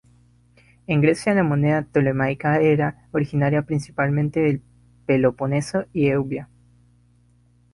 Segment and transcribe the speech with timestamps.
[0.87, 4.63] En Grecia, la moneda ptolemaica era originaria principalmente del
[5.05, 6.49] Peloponeso y Eubea.